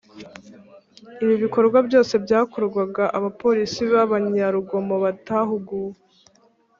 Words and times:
Ibi 1.23 1.35
bikorwa 1.43 1.77
byose 1.87 2.13
byakorwaga 2.25 3.03
abapolisi 3.17 3.81
b’abanyarugomo 3.93 4.95
batahuguwe 5.03 5.97